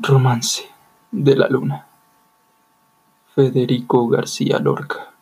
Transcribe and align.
Romance 0.00 0.62
de 1.10 1.34
la 1.34 1.48
Luna. 1.48 1.88
Federico 3.34 4.06
García 4.06 4.60
Lorca. 4.60 5.12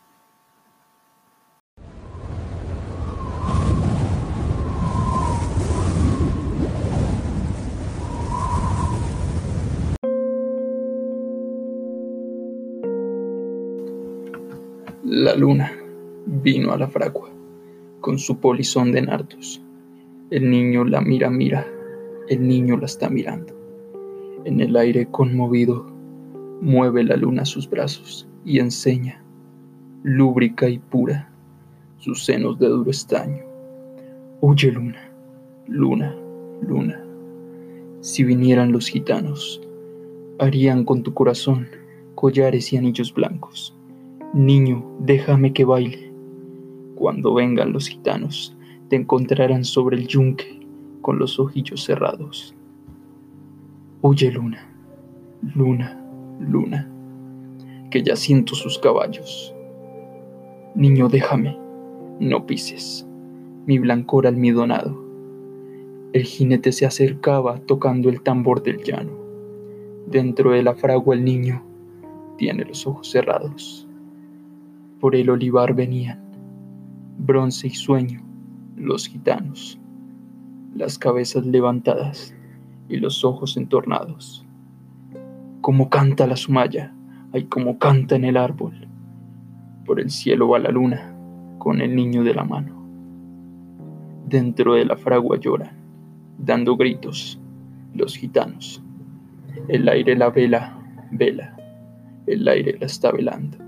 La 15.04 15.34
luna 15.34 15.72
vino 16.26 16.72
a 16.72 16.76
la 16.76 16.88
fragua 16.88 17.30
con 18.00 18.18
su 18.18 18.38
polizón 18.40 18.92
de 18.92 19.00
nardos. 19.00 19.62
El 20.30 20.50
niño 20.50 20.84
la 20.84 21.00
mira, 21.00 21.30
mira, 21.30 21.66
el 22.28 22.46
niño 22.46 22.76
la 22.76 22.84
está 22.84 23.08
mirando. 23.08 23.65
En 24.46 24.60
el 24.60 24.76
aire 24.76 25.06
conmovido, 25.06 25.84
mueve 26.60 27.02
la 27.02 27.16
luna 27.16 27.44
sus 27.44 27.68
brazos 27.68 28.28
y 28.44 28.60
enseña, 28.60 29.20
lúbrica 30.04 30.68
y 30.68 30.78
pura, 30.78 31.28
sus 31.98 32.24
senos 32.24 32.56
de 32.60 32.68
duro 32.68 32.88
estaño. 32.88 33.42
Oye 34.40 34.70
luna, 34.70 35.10
luna, 35.66 36.14
luna, 36.64 37.04
si 37.98 38.22
vinieran 38.22 38.70
los 38.70 38.86
gitanos, 38.86 39.60
harían 40.38 40.84
con 40.84 41.02
tu 41.02 41.12
corazón 41.12 41.66
collares 42.14 42.72
y 42.72 42.76
anillos 42.76 43.12
blancos. 43.12 43.76
Niño, 44.32 44.86
déjame 45.00 45.52
que 45.54 45.64
baile. 45.64 46.12
Cuando 46.94 47.34
vengan 47.34 47.72
los 47.72 47.88
gitanos, 47.88 48.56
te 48.90 48.94
encontrarán 48.94 49.64
sobre 49.64 49.96
el 49.96 50.06
yunque 50.06 50.60
con 51.02 51.18
los 51.18 51.40
ojillos 51.40 51.82
cerrados. 51.82 52.54
Oye, 54.08 54.30
luna, 54.30 54.64
luna, 55.56 56.00
luna, 56.38 56.88
que 57.90 58.04
ya 58.04 58.14
siento 58.14 58.54
sus 58.54 58.78
caballos. 58.78 59.52
Niño, 60.76 61.08
déjame, 61.08 61.58
no 62.20 62.46
pises 62.46 63.04
mi 63.66 63.80
blancor 63.80 64.28
almidonado. 64.28 64.96
El 66.12 66.22
jinete 66.22 66.70
se 66.70 66.86
acercaba 66.86 67.58
tocando 67.58 68.08
el 68.08 68.22
tambor 68.22 68.62
del 68.62 68.80
llano. 68.84 69.10
Dentro 70.06 70.52
de 70.52 70.62
la 70.62 70.76
fragua 70.76 71.16
el 71.16 71.24
niño 71.24 71.64
tiene 72.38 72.64
los 72.64 72.86
ojos 72.86 73.10
cerrados. 73.10 73.88
Por 75.00 75.16
el 75.16 75.30
olivar 75.30 75.74
venían, 75.74 76.22
bronce 77.18 77.66
y 77.66 77.74
sueño, 77.74 78.22
los 78.76 79.08
gitanos, 79.08 79.80
las 80.76 80.96
cabezas 80.96 81.44
levantadas 81.44 82.35
y 82.88 82.96
los 82.96 83.24
ojos 83.24 83.56
entornados. 83.56 84.44
Como 85.60 85.90
canta 85.90 86.26
la 86.26 86.36
sumaya, 86.36 86.94
ay 87.32 87.44
como 87.44 87.78
canta 87.78 88.16
en 88.16 88.24
el 88.24 88.36
árbol. 88.36 88.88
Por 89.84 90.00
el 90.00 90.10
cielo 90.10 90.48
va 90.48 90.58
la 90.58 90.70
luna 90.70 91.14
con 91.58 91.80
el 91.80 91.96
niño 91.96 92.22
de 92.22 92.34
la 92.34 92.44
mano. 92.44 92.74
Dentro 94.28 94.74
de 94.74 94.84
la 94.84 94.96
fragua 94.96 95.38
lloran, 95.38 95.76
dando 96.38 96.76
gritos, 96.76 97.40
los 97.94 98.16
gitanos. 98.16 98.82
El 99.68 99.88
aire 99.88 100.16
la 100.16 100.30
vela, 100.30 100.78
vela, 101.10 101.56
el 102.26 102.46
aire 102.46 102.76
la 102.78 102.86
está 102.86 103.10
velando. 103.10 103.65